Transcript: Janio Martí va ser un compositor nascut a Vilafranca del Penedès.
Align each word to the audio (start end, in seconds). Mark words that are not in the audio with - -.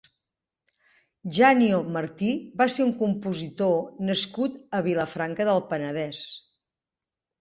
Janio 1.39 1.81
Martí 1.97 2.31
va 2.61 2.67
ser 2.77 2.85
un 2.87 2.93
compositor 3.03 3.77
nascut 4.09 4.57
a 4.79 4.83
Vilafranca 4.89 5.47
del 5.51 5.63
Penedès. 5.75 6.25